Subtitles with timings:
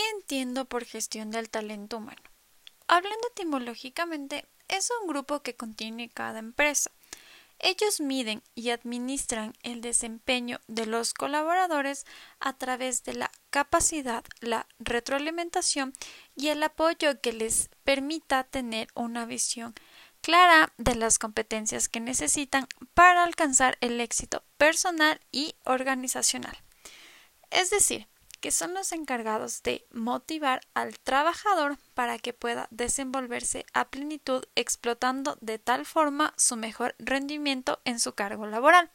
[0.00, 2.22] ¿Qué entiendo por gestión del talento humano?
[2.88, 6.90] Hablando etimológicamente, es un grupo que contiene cada empresa.
[7.58, 12.06] Ellos miden y administran el desempeño de los colaboradores
[12.38, 15.92] a través de la capacidad, la retroalimentación
[16.34, 19.74] y el apoyo que les permita tener una visión
[20.22, 26.56] clara de las competencias que necesitan para alcanzar el éxito personal y organizacional.
[27.50, 28.08] Es decir,
[28.40, 35.38] que son los encargados de motivar al trabajador para que pueda desenvolverse a plenitud explotando
[35.40, 38.90] de tal forma su mejor rendimiento en su cargo laboral.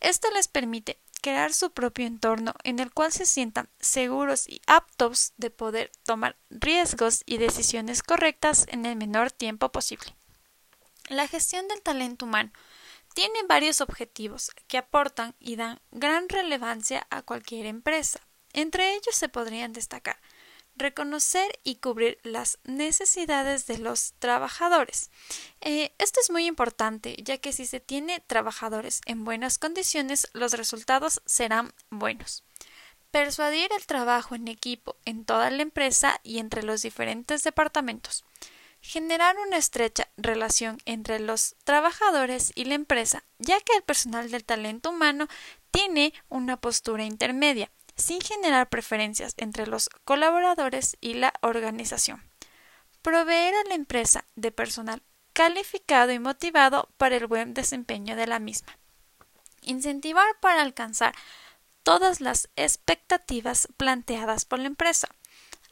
[0.00, 5.32] Esto les permite crear su propio entorno en el cual se sientan seguros y aptos
[5.36, 10.16] de poder tomar riesgos y decisiones correctas en el menor tiempo posible.
[11.08, 12.52] La gestión del talento humano
[13.14, 18.20] tiene varios objetivos que aportan y dan gran relevancia a cualquier empresa.
[18.52, 20.18] Entre ellos se podrían destacar
[20.80, 25.10] reconocer y cubrir las necesidades de los trabajadores.
[25.60, 30.52] Eh, esto es muy importante, ya que si se tiene trabajadores en buenas condiciones, los
[30.54, 32.44] resultados serán buenos.
[33.10, 38.24] Persuadir el trabajo en equipo en toda la empresa y entre los diferentes departamentos.
[38.82, 44.44] Generar una estrecha relación entre los trabajadores y la empresa, ya que el personal del
[44.44, 45.28] talento humano
[45.70, 47.70] tiene una postura intermedia
[48.00, 52.22] sin generar preferencias entre los colaboradores y la organización.
[53.02, 58.38] Proveer a la empresa de personal calificado y motivado para el buen desempeño de la
[58.38, 58.76] misma.
[59.62, 61.14] Incentivar para alcanzar
[61.82, 65.08] todas las expectativas planteadas por la empresa.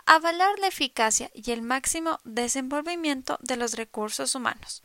[0.06, 4.82] Avalar la eficacia y el máximo desenvolvimiento de los recursos humanos.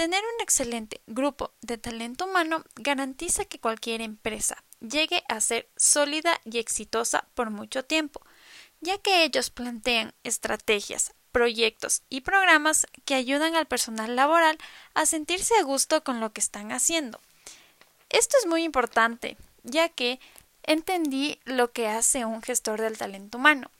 [0.00, 6.40] Tener un excelente grupo de talento humano garantiza que cualquier empresa llegue a ser sólida
[6.46, 8.22] y exitosa por mucho tiempo,
[8.80, 14.56] ya que ellos plantean estrategias, proyectos y programas que ayudan al personal laboral
[14.94, 17.20] a sentirse a gusto con lo que están haciendo.
[18.08, 20.18] Esto es muy importante, ya que
[20.62, 23.70] entendí lo que hace un gestor del talento humano,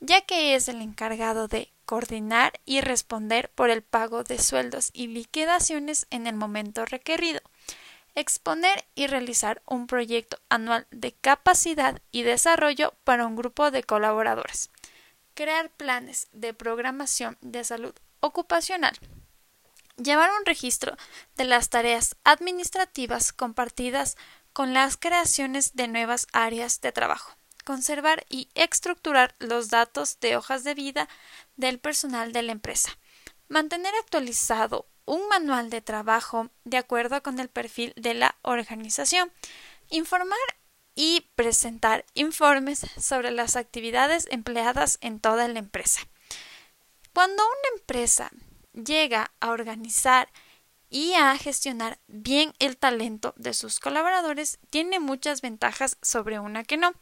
[0.00, 5.06] ya que es el encargado de coordinar y responder por el pago de sueldos y
[5.06, 7.40] liquidaciones en el momento requerido,
[8.14, 14.70] exponer y realizar un proyecto anual de capacidad y desarrollo para un grupo de colaboradores,
[15.32, 18.98] crear planes de programación de salud ocupacional,
[19.96, 20.94] llevar un registro
[21.38, 24.18] de las tareas administrativas compartidas
[24.52, 27.37] con las creaciones de nuevas áreas de trabajo,
[27.68, 31.06] conservar y estructurar los datos de hojas de vida
[31.56, 32.96] del personal de la empresa,
[33.48, 39.30] mantener actualizado un manual de trabajo de acuerdo con el perfil de la organización,
[39.90, 40.38] informar
[40.94, 46.00] y presentar informes sobre las actividades empleadas en toda la empresa.
[47.12, 48.30] Cuando una empresa
[48.72, 50.30] llega a organizar
[50.88, 56.78] y a gestionar bien el talento de sus colaboradores, tiene muchas ventajas sobre una que
[56.78, 56.94] no,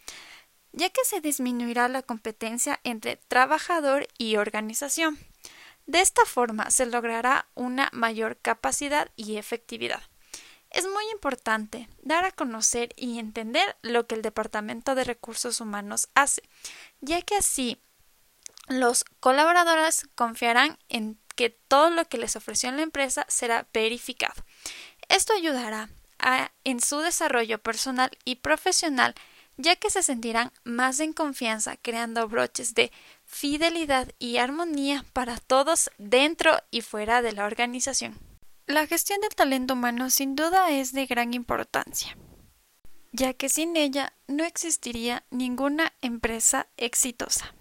[0.77, 5.19] ya que se disminuirá la competencia entre trabajador y organización.
[5.87, 10.03] De esta forma se logrará una mayor capacidad y efectividad.
[10.71, 16.09] Es muy importante dar a conocer y entender lo que el Departamento de Recursos Humanos
[16.15, 16.43] hace,
[17.01, 17.81] ya que así
[18.69, 24.45] los colaboradores confiarán en que todo lo que les ofreció la empresa será verificado.
[25.09, 25.89] Esto ayudará
[26.65, 29.15] en su desarrollo personal y profesional
[29.57, 32.93] ya que se sentirán más en confianza creando broches de
[33.25, 38.19] fidelidad y armonía para todos dentro y fuera de la organización.
[38.67, 42.17] La gestión del talento humano sin duda es de gran importancia,
[43.13, 47.55] ya que sin ella no existiría ninguna empresa exitosa.